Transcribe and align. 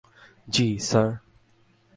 জি, 0.49 0.67
sir. 0.79 1.09